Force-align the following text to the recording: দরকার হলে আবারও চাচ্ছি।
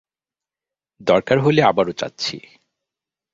দরকার 1.01 1.37
হলে 1.39 1.61
আবারও 1.63 1.93
চাচ্ছি। 1.93 2.35